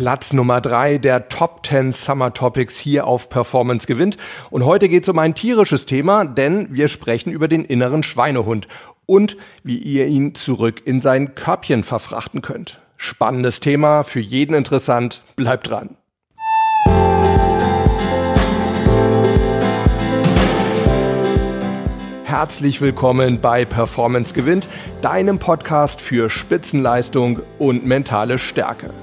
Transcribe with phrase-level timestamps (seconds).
[0.00, 4.16] Platz Nummer drei der Top 10 Summer Topics hier auf Performance gewinnt.
[4.48, 8.66] Und heute geht es um ein tierisches Thema, denn wir sprechen über den inneren Schweinehund
[9.04, 12.80] und wie ihr ihn zurück in sein Körbchen verfrachten könnt.
[12.96, 15.20] Spannendes Thema, für jeden interessant.
[15.36, 15.98] Bleibt dran.
[22.24, 24.66] Herzlich willkommen bei Performance gewinnt,
[25.02, 28.94] deinem Podcast für Spitzenleistung und mentale Stärke.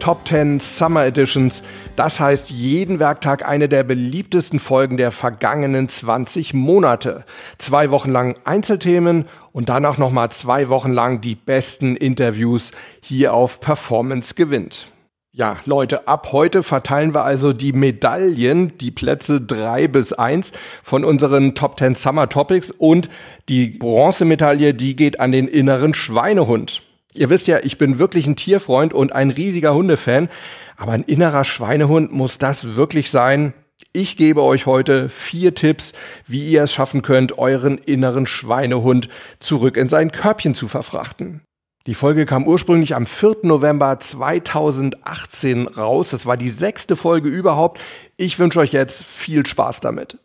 [0.00, 1.62] Top 10 Summer Editions,
[1.94, 7.24] das heißt jeden Werktag eine der beliebtesten Folgen der vergangenen 20 Monate.
[7.58, 13.60] Zwei Wochen lang Einzelthemen und danach nochmal zwei Wochen lang die besten Interviews hier auf
[13.60, 14.88] Performance gewinnt.
[15.32, 21.04] Ja, Leute, ab heute verteilen wir also die Medaillen, die Plätze drei bis eins von
[21.04, 23.10] unseren Top 10 Summer Topics und
[23.48, 26.82] die Bronzemedaille, die geht an den inneren Schweinehund.
[27.14, 30.28] Ihr wisst ja, ich bin wirklich ein Tierfreund und ein riesiger Hundefan,
[30.76, 33.52] aber ein innerer Schweinehund muss das wirklich sein?
[33.92, 35.92] Ich gebe euch heute vier Tipps,
[36.26, 39.08] wie ihr es schaffen könnt, euren inneren Schweinehund
[39.40, 41.42] zurück in sein Körbchen zu verfrachten.
[41.86, 43.38] Die Folge kam ursprünglich am 4.
[43.42, 46.10] November 2018 raus.
[46.10, 47.80] Das war die sechste Folge überhaupt.
[48.16, 50.18] Ich wünsche euch jetzt viel Spaß damit.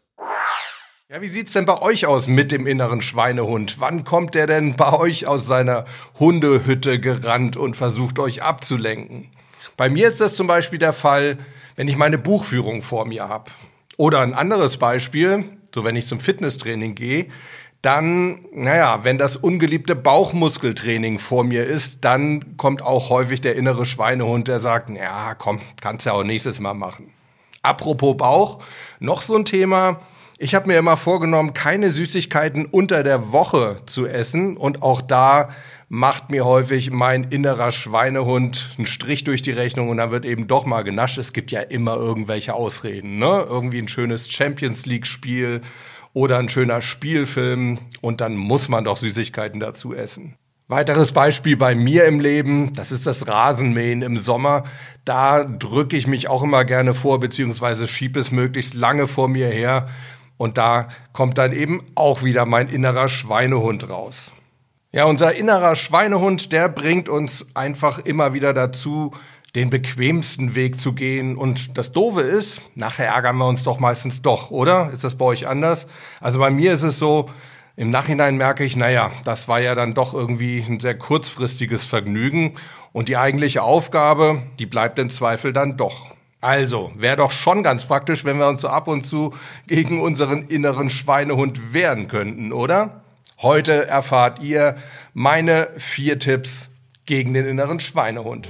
[1.16, 3.80] Ja, wie sieht's denn bei euch aus mit dem inneren Schweinehund?
[3.80, 5.86] Wann kommt der denn bei euch aus seiner
[6.20, 9.30] Hundehütte gerannt und versucht euch abzulenken?
[9.78, 11.38] Bei mir ist das zum Beispiel der Fall,
[11.78, 13.50] wenn ich meine Buchführung vor mir habe.
[13.96, 17.28] Oder ein anderes Beispiel, so wenn ich zum Fitnesstraining gehe,
[17.82, 23.86] dann, naja, wenn das ungeliebte Bauchmuskeltraining vor mir ist, dann kommt auch häufig der innere
[23.86, 27.14] Schweinehund, der sagt, ja, komm, kannst ja auch nächstes Mal machen.
[27.62, 28.62] Apropos Bauch,
[29.00, 30.02] noch so ein Thema.
[30.38, 35.50] Ich habe mir immer vorgenommen, keine Süßigkeiten unter der Woche zu essen und auch da
[35.88, 40.48] macht mir häufig mein innerer Schweinehund einen Strich durch die Rechnung und dann wird eben
[40.48, 41.18] doch mal genascht.
[41.18, 43.46] Es gibt ja immer irgendwelche Ausreden, ne?
[43.48, 45.62] Irgendwie ein schönes Champions League Spiel
[46.12, 50.36] oder ein schöner Spielfilm und dann muss man doch Süßigkeiten dazu essen.
[50.68, 54.64] Weiteres Beispiel bei mir im Leben, das ist das Rasenmähen im Sommer.
[55.06, 59.48] Da drücke ich mich auch immer gerne vor, beziehungsweise schiebe es möglichst lange vor mir
[59.48, 59.88] her.
[60.38, 64.32] Und da kommt dann eben auch wieder mein innerer Schweinehund raus.
[64.92, 69.12] Ja, unser innerer Schweinehund, der bringt uns einfach immer wieder dazu,
[69.56, 71.38] den bequemsten Weg zu gehen.
[71.38, 74.90] Und das Doofe ist, nachher ärgern wir uns doch meistens doch, oder?
[74.92, 75.88] Ist das bei euch anders?
[76.20, 77.30] Also bei mir ist es so,
[77.78, 82.54] im Nachhinein merke ich, naja, das war ja dann doch irgendwie ein sehr kurzfristiges Vergnügen.
[82.94, 86.15] Und die eigentliche Aufgabe, die bleibt im Zweifel dann doch.
[86.46, 89.34] Also, wäre doch schon ganz praktisch, wenn wir uns so ab und zu
[89.66, 93.02] gegen unseren inneren Schweinehund wehren könnten, oder?
[93.42, 94.78] Heute erfahrt ihr
[95.16, 96.70] meine vier Tipps
[97.08, 98.48] gegen den inneren Schweinehund.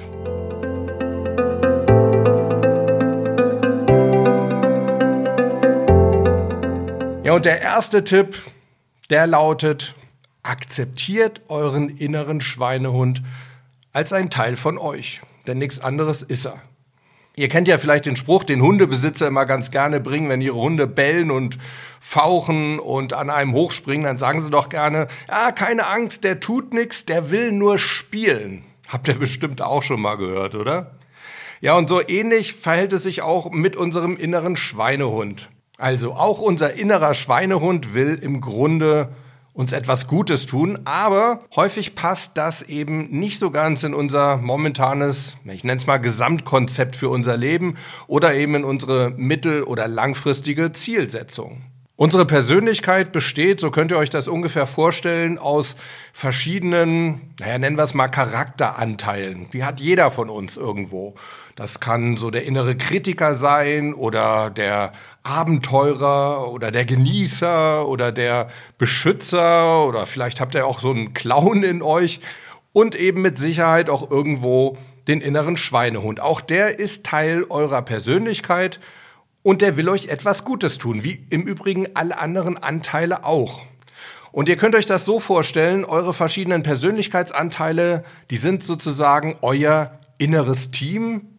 [7.23, 8.41] Ja, und der erste Tipp,
[9.09, 9.95] der lautet,
[10.43, 13.21] akzeptiert euren inneren Schweinehund
[13.93, 16.61] als ein Teil von euch, denn nichts anderes ist er.
[17.37, 20.87] Ihr kennt ja vielleicht den Spruch, den Hundebesitzer immer ganz gerne bringen, wenn ihre Hunde
[20.87, 21.57] bellen und
[21.99, 26.73] fauchen und an einem hochspringen, dann sagen sie doch gerne, ja, keine Angst, der tut
[26.73, 28.63] nichts, der will nur spielen.
[28.87, 30.91] Habt ihr bestimmt auch schon mal gehört, oder?
[31.59, 35.49] Ja, und so ähnlich verhält es sich auch mit unserem inneren Schweinehund.
[35.77, 39.09] Also auch unser innerer Schweinehund will im Grunde
[39.55, 45.37] uns etwas Gutes tun, aber häufig passt das eben nicht so ganz in unser momentanes,
[45.45, 47.77] ich nenne es mal Gesamtkonzept für unser Leben
[48.07, 51.61] oder eben in unsere mittel- oder langfristige Zielsetzung.
[51.97, 55.77] Unsere Persönlichkeit besteht, so könnt ihr euch das ungefähr vorstellen, aus
[56.11, 59.47] verschiedenen, naja, nennen wir es mal Charakteranteilen.
[59.53, 61.15] Die hat jeder von uns irgendwo.
[61.55, 64.91] Das kann so der innere Kritiker sein oder der
[65.25, 68.47] Abenteurer oder der Genießer oder der
[68.77, 72.19] Beschützer oder vielleicht habt ihr auch so einen Clown in euch
[72.73, 74.77] und eben mit Sicherheit auch irgendwo
[75.07, 76.19] den inneren Schweinehund.
[76.19, 78.79] Auch der ist Teil eurer Persönlichkeit
[79.41, 83.61] und der will euch etwas Gutes tun, wie im Übrigen alle anderen Anteile auch.
[84.31, 90.71] Und ihr könnt euch das so vorstellen, eure verschiedenen Persönlichkeitsanteile, die sind sozusagen euer inneres
[90.71, 91.29] Team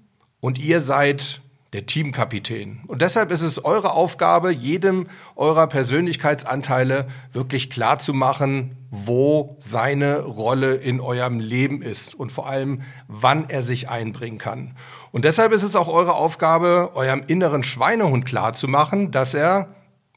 [0.40, 1.40] und ihr seid
[1.76, 2.80] der Teamkapitän.
[2.86, 10.20] Und deshalb ist es eure Aufgabe, jedem eurer Persönlichkeitsanteile wirklich klar zu machen, wo seine
[10.20, 14.74] Rolle in eurem Leben ist und vor allem, wann er sich einbringen kann.
[15.12, 19.68] Und deshalb ist es auch eure Aufgabe, eurem inneren Schweinehund klar zu machen, dass er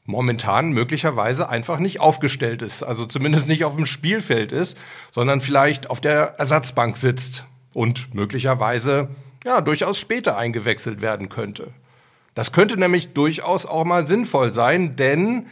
[0.06, 4.78] momentan möglicherweise einfach nicht aufgestellt ist, also zumindest nicht auf dem Spielfeld ist,
[5.12, 9.10] sondern vielleicht auf der Ersatzbank sitzt und möglicherweise
[9.44, 11.72] ja durchaus später eingewechselt werden könnte.
[12.34, 15.48] Das könnte nämlich durchaus auch mal sinnvoll sein, denn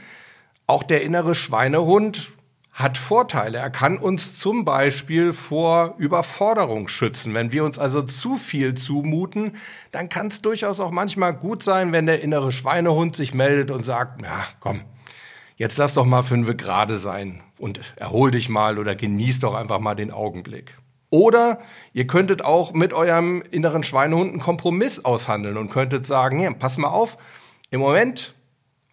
[0.66, 2.30] auch der innere Schweinehund
[2.78, 3.58] hat Vorteile.
[3.58, 7.34] Er kann uns zum Beispiel vor Überforderung schützen.
[7.34, 9.56] Wenn wir uns also zu viel zumuten,
[9.90, 13.84] dann kann es durchaus auch manchmal gut sein, wenn der innere Schweinehund sich meldet und
[13.84, 14.82] sagt, ja, komm,
[15.56, 19.80] jetzt lass doch mal fünfe gerade sein und erhol dich mal oder genieß doch einfach
[19.80, 20.78] mal den Augenblick.
[21.10, 21.60] Oder
[21.92, 26.76] ihr könntet auch mit eurem inneren Schweinehund einen Kompromiss aushandeln und könntet sagen, ja, pass
[26.76, 27.16] mal auf,
[27.70, 28.34] im Moment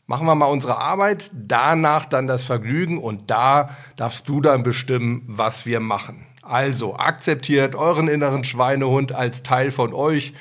[0.07, 5.23] machen wir mal unsere Arbeit, danach dann das Vergnügen und da darfst du dann bestimmen,
[5.27, 6.27] was wir machen.
[6.41, 10.33] Also akzeptiert euren inneren Schweinehund als Teil von euch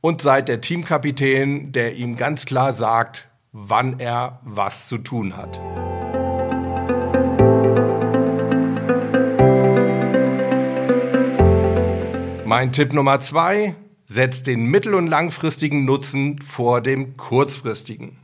[0.00, 5.60] und seid der Teamkapitän, der ihm ganz klar sagt, wann er was zu tun hat.
[12.56, 13.74] Mein Tipp Nummer zwei,
[14.06, 18.16] setzt den mittel- und langfristigen Nutzen vor dem kurzfristigen.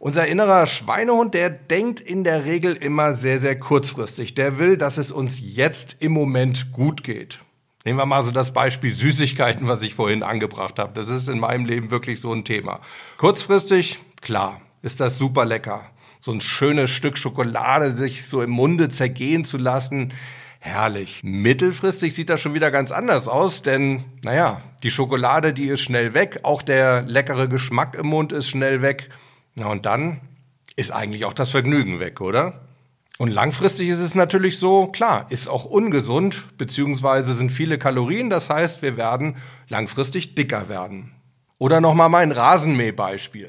[0.00, 4.34] Unser innerer Schweinehund, der denkt in der Regel immer sehr, sehr kurzfristig.
[4.34, 7.38] Der will, dass es uns jetzt im Moment gut geht.
[7.84, 10.92] Nehmen wir mal so das Beispiel Süßigkeiten, was ich vorhin angebracht habe.
[10.92, 12.80] Das ist in meinem Leben wirklich so ein Thema.
[13.18, 15.82] Kurzfristig, klar, ist das super lecker.
[16.18, 20.12] So ein schönes Stück Schokolade sich so im Munde zergehen zu lassen.
[20.66, 21.20] Herrlich.
[21.22, 26.14] Mittelfristig sieht das schon wieder ganz anders aus, denn, naja, die Schokolade, die ist schnell
[26.14, 26.40] weg.
[26.42, 29.10] Auch der leckere Geschmack im Mund ist schnell weg.
[29.56, 30.22] Na und dann
[30.74, 32.62] ist eigentlich auch das Vergnügen weg, oder?
[33.18, 38.48] Und langfristig ist es natürlich so, klar, ist auch ungesund, beziehungsweise sind viele Kalorien, das
[38.48, 39.36] heißt, wir werden
[39.68, 41.13] langfristig dicker werden.
[41.64, 43.48] Oder nochmal mein Rasenmähbeispiel.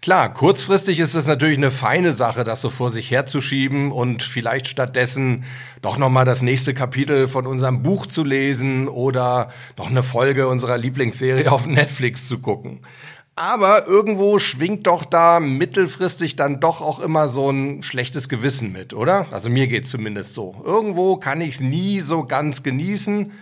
[0.00, 4.66] Klar, kurzfristig ist es natürlich eine feine Sache, das so vor sich herzuschieben und vielleicht
[4.66, 5.44] stattdessen
[5.82, 10.78] doch nochmal das nächste Kapitel von unserem Buch zu lesen oder doch eine Folge unserer
[10.78, 12.80] Lieblingsserie auf Netflix zu gucken.
[13.36, 18.94] Aber irgendwo schwingt doch da mittelfristig dann doch auch immer so ein schlechtes Gewissen mit,
[18.94, 19.26] oder?
[19.32, 20.56] Also mir geht zumindest so.
[20.64, 23.32] Irgendwo kann ich es nie so ganz genießen.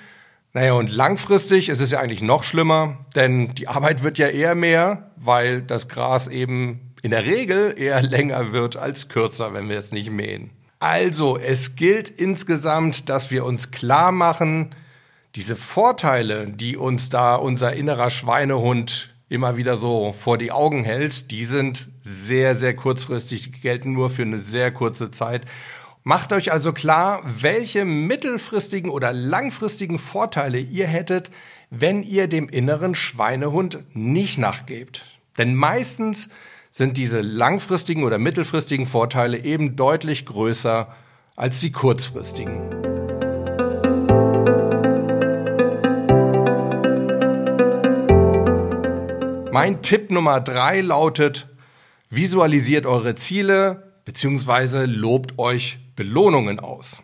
[0.58, 4.56] Naja, und langfristig ist es ja eigentlich noch schlimmer, denn die Arbeit wird ja eher
[4.56, 9.78] mehr, weil das Gras eben in der Regel eher länger wird als kürzer, wenn wir
[9.78, 10.50] es nicht mähen.
[10.80, 14.74] Also, es gilt insgesamt, dass wir uns klar machen,
[15.36, 21.30] diese Vorteile, die uns da unser innerer Schweinehund immer wieder so vor die Augen hält,
[21.30, 25.42] die sind sehr, sehr kurzfristig, die gelten nur für eine sehr kurze Zeit.
[26.08, 31.30] Macht euch also klar, welche mittelfristigen oder langfristigen Vorteile ihr hättet,
[31.68, 35.04] wenn ihr dem inneren Schweinehund nicht nachgebt.
[35.36, 36.30] Denn meistens
[36.70, 40.88] sind diese langfristigen oder mittelfristigen Vorteile eben deutlich größer
[41.36, 42.70] als die kurzfristigen.
[49.52, 51.48] Mein Tipp Nummer drei lautet,
[52.08, 54.86] visualisiert eure Ziele bzw.
[54.86, 57.02] lobt euch Belohnungen aus.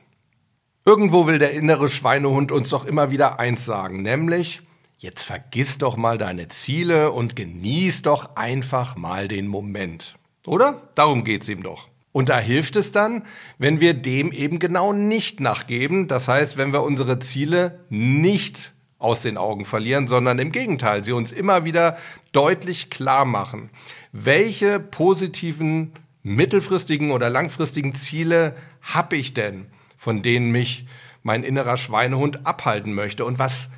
[0.85, 4.63] Irgendwo will der innere Schweinehund uns doch immer wieder eins sagen, nämlich,
[4.99, 10.15] jetzt vergiss doch mal deine Ziele und genieß doch einfach mal den Moment.
[10.47, 10.81] Oder?
[10.95, 11.89] Darum geht's ihm doch.
[12.13, 13.25] Und da hilft es dann,
[13.59, 16.07] wenn wir dem eben genau nicht nachgeben.
[16.07, 21.11] Das heißt, wenn wir unsere Ziele nicht aus den Augen verlieren, sondern im Gegenteil, sie
[21.11, 21.97] uns immer wieder
[22.31, 23.71] deutlich klar machen,
[24.13, 30.87] welche positiven mittelfristigen oder langfristigen Ziele habe ich denn, von denen mich
[31.23, 33.71] mein innerer Schweinehund abhalten möchte und was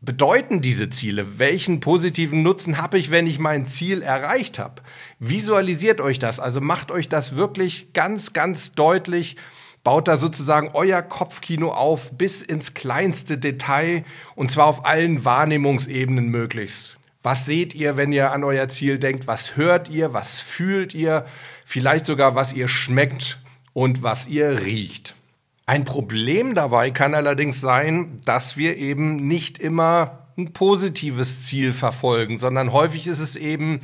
[0.00, 1.38] bedeuten diese Ziele?
[1.38, 4.82] Welchen positiven Nutzen habe ich, wenn ich mein Ziel erreicht habe?
[5.18, 9.36] Visualisiert euch das, also macht euch das wirklich ganz, ganz deutlich
[9.84, 16.28] baut da sozusagen euer Kopfkino auf bis ins kleinste Detail und zwar auf allen Wahrnehmungsebenen
[16.28, 16.98] möglichst.
[17.22, 19.26] Was seht ihr, wenn ihr an euer Ziel denkt?
[19.26, 20.12] Was hört ihr?
[20.12, 21.26] Was fühlt ihr?
[21.64, 23.38] Vielleicht sogar, was ihr schmeckt
[23.78, 25.14] und was ihr riecht.
[25.64, 32.38] Ein Problem dabei kann allerdings sein, dass wir eben nicht immer ein positives Ziel verfolgen,
[32.38, 33.80] sondern häufig ist es eben,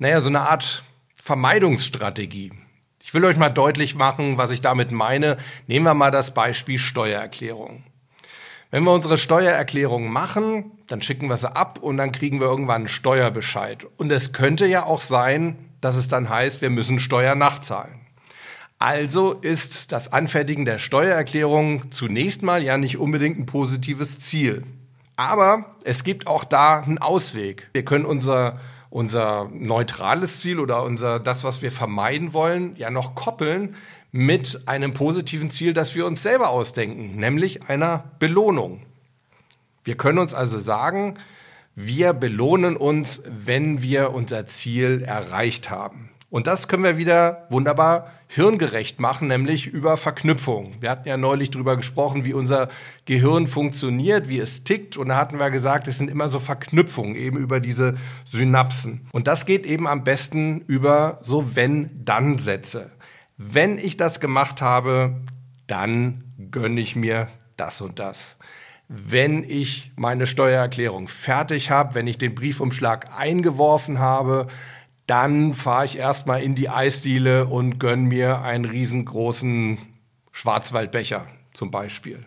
[0.00, 0.82] naja, so eine Art
[1.22, 2.54] Vermeidungsstrategie.
[3.04, 5.36] Ich will euch mal deutlich machen, was ich damit meine.
[5.68, 7.84] Nehmen wir mal das Beispiel Steuererklärung.
[8.72, 12.82] Wenn wir unsere Steuererklärung machen, dann schicken wir sie ab und dann kriegen wir irgendwann
[12.82, 13.86] einen Steuerbescheid.
[13.96, 18.05] Und es könnte ja auch sein, dass es dann heißt, wir müssen Steuer nachzahlen.
[18.78, 24.64] Also ist das Anfertigen der Steuererklärung zunächst mal ja nicht unbedingt ein positives Ziel.
[25.16, 27.68] Aber es gibt auch da einen Ausweg.
[27.72, 33.14] Wir können unser unser neutrales Ziel oder unser das, was wir vermeiden wollen, ja noch
[33.14, 33.74] koppeln
[34.10, 38.80] mit einem positiven Ziel, das wir uns selber ausdenken, nämlich einer Belohnung.
[39.84, 41.18] Wir können uns also sagen,
[41.78, 46.05] Wir belohnen uns, wenn wir unser Ziel erreicht haben.
[46.28, 50.74] Und das können wir wieder wunderbar hirngerecht machen, nämlich über Verknüpfung.
[50.80, 52.68] Wir hatten ja neulich darüber gesprochen, wie unser
[53.04, 54.96] Gehirn funktioniert, wie es tickt.
[54.96, 59.06] Und da hatten wir gesagt, es sind immer so Verknüpfungen, eben über diese Synapsen.
[59.12, 62.90] Und das geht eben am besten über so Wenn-Dann-Sätze.
[63.36, 65.14] Wenn ich das gemacht habe,
[65.68, 68.36] dann gönne ich mir das und das.
[68.88, 74.46] Wenn ich meine Steuererklärung fertig habe, wenn ich den Briefumschlag eingeworfen habe,
[75.06, 79.78] dann fahre ich erstmal in die Eisdiele und gönne mir einen riesengroßen
[80.32, 82.24] Schwarzwaldbecher zum Beispiel.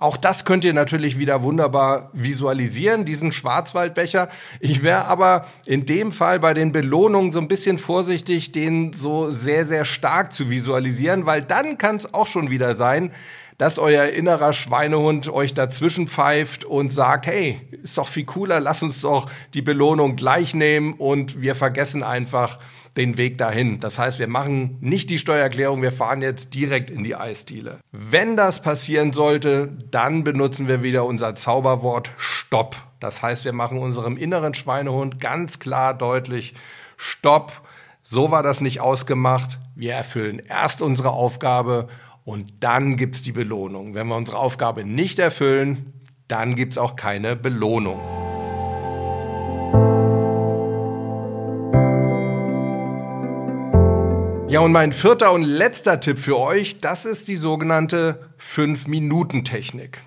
[0.00, 4.28] Auch das könnt ihr natürlich wieder wunderbar visualisieren, diesen Schwarzwaldbecher.
[4.60, 9.32] Ich wäre aber in dem Fall bei den Belohnungen so ein bisschen vorsichtig, den so
[9.32, 13.10] sehr, sehr stark zu visualisieren, weil dann kann es auch schon wieder sein,
[13.58, 18.82] dass euer innerer Schweinehund euch dazwischen pfeift und sagt, hey, ist doch viel cooler, lass
[18.82, 22.58] uns doch die Belohnung gleich nehmen und wir vergessen einfach
[22.96, 23.80] den Weg dahin.
[23.80, 27.78] Das heißt, wir machen nicht die Steuererklärung, wir fahren jetzt direkt in die Eisdiele.
[27.90, 32.76] Wenn das passieren sollte, dann benutzen wir wieder unser Zauberwort Stopp.
[33.00, 36.54] Das heißt, wir machen unserem inneren Schweinehund ganz klar deutlich,
[36.96, 37.52] Stopp,
[38.02, 39.58] so war das nicht ausgemacht.
[39.76, 41.88] Wir erfüllen erst unsere Aufgabe
[42.28, 43.94] und dann gibt es die Belohnung.
[43.94, 45.94] Wenn wir unsere Aufgabe nicht erfüllen,
[46.28, 47.98] dann gibt es auch keine Belohnung.
[54.50, 60.02] Ja, und mein vierter und letzter Tipp für euch, das ist die sogenannte 5-Minuten-Technik.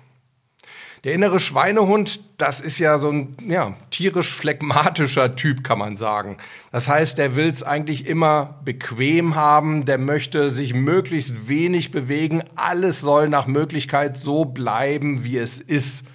[1.04, 6.36] Der innere Schweinehund, das ist ja so ein ja, tierisch phlegmatischer Typ, kann man sagen.
[6.70, 12.44] Das heißt, der will es eigentlich immer bequem haben, der möchte sich möglichst wenig bewegen,
[12.54, 16.06] alles soll nach Möglichkeit so bleiben, wie es ist.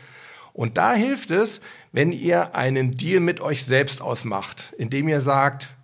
[0.53, 1.60] Und da hilft es,
[1.91, 5.75] wenn ihr einen Deal mit euch selbst ausmacht, indem ihr sagt,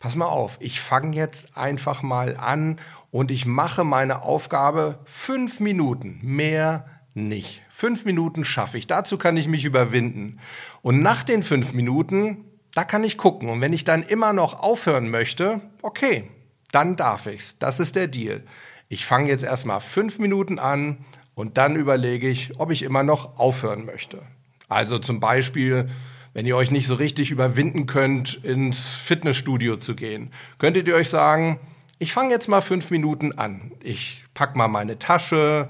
[0.00, 2.78] pass mal auf, ich fange jetzt einfach mal an
[3.12, 7.62] und ich mache meine Aufgabe fünf Minuten, mehr nicht.
[7.78, 8.88] Fünf Minuten schaffe ich.
[8.88, 10.40] Dazu kann ich mich überwinden.
[10.82, 12.44] Und nach den fünf Minuten,
[12.74, 13.48] da kann ich gucken.
[13.48, 16.28] Und wenn ich dann immer noch aufhören möchte, okay,
[16.72, 17.56] dann darf ich's.
[17.60, 18.42] Das ist der Deal.
[18.88, 21.04] Ich fange jetzt erstmal fünf Minuten an
[21.36, 24.22] und dann überlege ich, ob ich immer noch aufhören möchte.
[24.68, 25.88] Also zum Beispiel,
[26.32, 31.10] wenn ihr euch nicht so richtig überwinden könnt, ins Fitnessstudio zu gehen, könntet ihr euch
[31.10, 31.60] sagen,
[32.00, 33.70] ich fange jetzt mal fünf Minuten an.
[33.78, 35.68] Ich pack mal meine Tasche,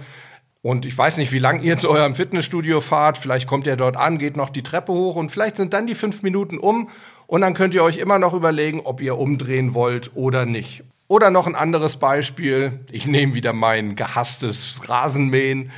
[0.61, 3.17] und ich weiß nicht, wie lange ihr zu eurem Fitnessstudio fahrt.
[3.17, 5.95] Vielleicht kommt ihr dort an, geht noch die Treppe hoch und vielleicht sind dann die
[5.95, 6.89] fünf Minuten um.
[7.27, 10.83] Und dann könnt ihr euch immer noch überlegen, ob ihr umdrehen wollt oder nicht.
[11.07, 12.81] Oder noch ein anderes Beispiel.
[12.91, 15.71] Ich nehme wieder mein gehasstes Rasenmähen.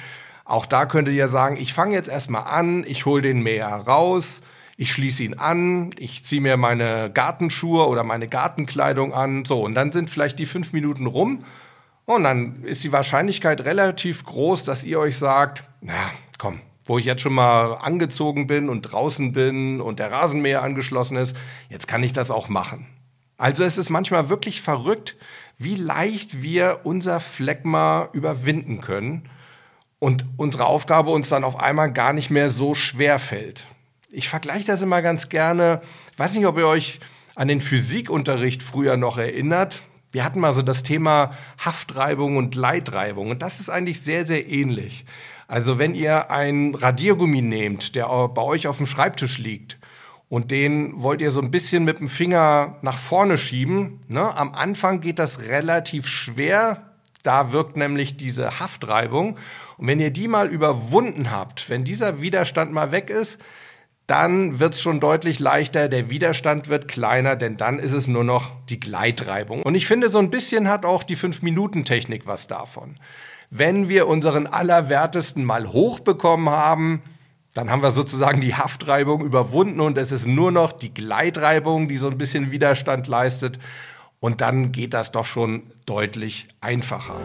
[0.44, 4.40] Auch da könntet ihr sagen, ich fange jetzt erstmal an, ich hole den Mäher raus,
[4.76, 9.44] ich schließe ihn an, ich ziehe mir meine Gartenschuhe oder meine Gartenkleidung an.
[9.44, 11.44] So, und dann sind vielleicht die fünf Minuten rum
[12.16, 17.04] und dann ist die Wahrscheinlichkeit relativ groß, dass ihr euch sagt, na komm, wo ich
[17.04, 21.36] jetzt schon mal angezogen bin und draußen bin und der Rasenmäher angeschlossen ist,
[21.68, 22.86] jetzt kann ich das auch machen.
[23.36, 25.16] Also es ist manchmal wirklich verrückt,
[25.56, 29.28] wie leicht wir unser Phlegma überwinden können
[29.98, 33.66] und unsere Aufgabe uns dann auf einmal gar nicht mehr so schwer fällt.
[34.10, 35.80] Ich vergleiche das immer ganz gerne.
[36.12, 37.00] Ich weiß nicht, ob ihr euch
[37.36, 39.82] an den Physikunterricht früher noch erinnert.
[40.12, 44.48] Wir hatten mal so das Thema Haftreibung und Leitreibung und das ist eigentlich sehr, sehr
[44.48, 45.04] ähnlich.
[45.46, 49.78] Also wenn ihr ein Radiergummi nehmt, der bei euch auf dem Schreibtisch liegt
[50.28, 54.36] und den wollt ihr so ein bisschen mit dem Finger nach vorne schieben, ne?
[54.36, 56.90] am Anfang geht das relativ schwer,
[57.22, 59.36] da wirkt nämlich diese Haftreibung
[59.76, 63.40] und wenn ihr die mal überwunden habt, wenn dieser Widerstand mal weg ist,
[64.10, 68.24] dann wird es schon deutlich leichter, der Widerstand wird kleiner, denn dann ist es nur
[68.24, 69.62] noch die Gleitreibung.
[69.62, 72.96] Und ich finde, so ein bisschen hat auch die 5-Minuten-Technik was davon.
[73.50, 77.02] Wenn wir unseren Allerwertesten mal hochbekommen haben,
[77.54, 81.98] dann haben wir sozusagen die Haftreibung überwunden und es ist nur noch die Gleitreibung, die
[81.98, 83.60] so ein bisschen Widerstand leistet.
[84.18, 87.16] Und dann geht das doch schon deutlich einfacher.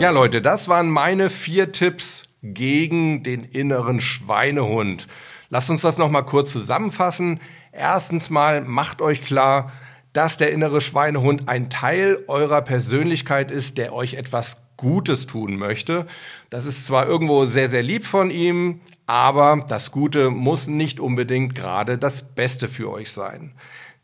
[0.00, 5.06] Ja, Leute, das waren meine vier Tipps gegen den inneren Schweinehund.
[5.50, 7.38] Lasst uns das nochmal kurz zusammenfassen.
[7.70, 9.70] Erstens mal macht euch klar,
[10.14, 16.06] dass der innere Schweinehund ein Teil eurer Persönlichkeit ist, der euch etwas Gutes tun möchte.
[16.48, 21.54] Das ist zwar irgendwo sehr, sehr lieb von ihm, aber das Gute muss nicht unbedingt
[21.54, 23.52] gerade das Beste für euch sein.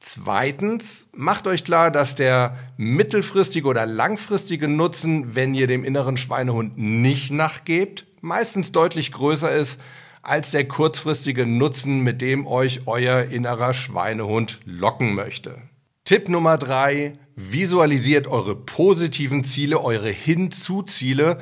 [0.08, 6.78] Zweitens, macht euch klar, dass der mittelfristige oder langfristige Nutzen, wenn ihr dem inneren Schweinehund
[6.78, 9.80] nicht nachgebt, meistens deutlich größer ist
[10.22, 15.56] als der kurzfristige Nutzen, mit dem euch euer innerer Schweinehund locken möchte.
[16.04, 21.38] Tipp Nummer drei, visualisiert eure positiven Ziele, eure Hinzu-Ziele.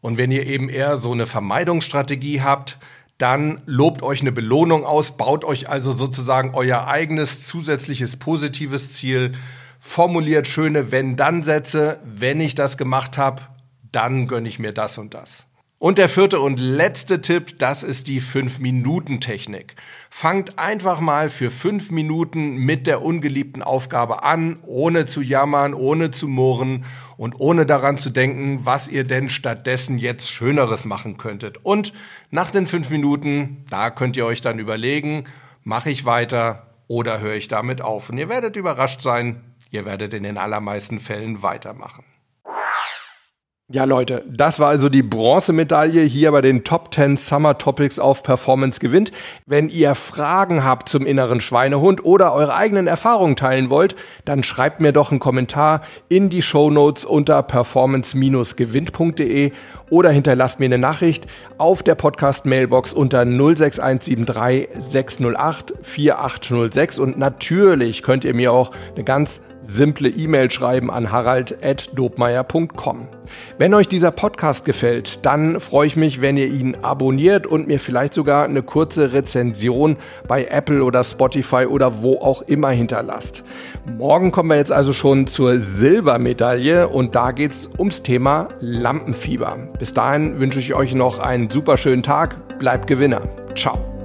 [0.00, 2.76] Und wenn ihr eben eher so eine Vermeidungsstrategie habt,
[3.20, 9.32] dann lobt euch eine Belohnung aus, baut euch also sozusagen euer eigenes zusätzliches positives Ziel,
[9.78, 12.00] formuliert schöne Wenn-Dann-Sätze.
[12.02, 13.42] Wenn ich das gemacht habe,
[13.92, 15.49] dann gönne ich mir das und das.
[15.82, 19.76] Und der vierte und letzte Tipp, das ist die 5-Minuten-Technik.
[20.10, 26.10] Fangt einfach mal für 5 Minuten mit der ungeliebten Aufgabe an, ohne zu jammern, ohne
[26.10, 26.84] zu murren
[27.16, 31.64] und ohne daran zu denken, was ihr denn stattdessen jetzt Schöneres machen könntet.
[31.64, 31.94] Und
[32.30, 35.24] nach den 5 Minuten, da könnt ihr euch dann überlegen,
[35.64, 38.10] mache ich weiter oder höre ich damit auf.
[38.10, 42.04] Und ihr werdet überrascht sein, ihr werdet in den allermeisten Fällen weitermachen.
[43.72, 48.24] Ja, Leute, das war also die Bronzemedaille hier bei den Top 10 Summer Topics auf
[48.24, 49.12] Performance gewinnt.
[49.46, 54.80] Wenn ihr Fragen habt zum inneren Schweinehund oder eure eigenen Erfahrungen teilen wollt, dann schreibt
[54.80, 59.52] mir doch einen Kommentar in die Show Notes unter performance-gewinnt.de
[59.88, 68.02] oder hinterlasst mir eine Nachricht auf der Podcast Mailbox unter 06173 608 4806 und natürlich
[68.02, 73.08] könnt ihr mir auch eine ganz simple E-Mail schreiben an harald.dobmeier.com.
[73.58, 77.78] Wenn euch dieser Podcast gefällt, dann freue ich mich, wenn ihr ihn abonniert und mir
[77.78, 79.96] vielleicht sogar eine kurze Rezension
[80.26, 83.44] bei Apple oder Spotify oder wo auch immer hinterlasst.
[83.96, 89.56] Morgen kommen wir jetzt also schon zur Silbermedaille und da geht es ums Thema Lampenfieber.
[89.78, 92.58] Bis dahin wünsche ich euch noch einen super schönen Tag.
[92.58, 93.22] Bleibt Gewinner.
[93.54, 93.99] Ciao.